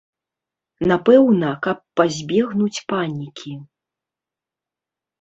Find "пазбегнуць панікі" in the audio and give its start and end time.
2.01-3.53